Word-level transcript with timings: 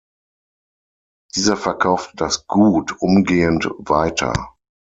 Dieser 1.35 1.55
verkaufte 1.57 2.17
das 2.17 2.47
Gut 2.47 2.99
umgehend 3.01 3.69
weiter. 3.77 4.55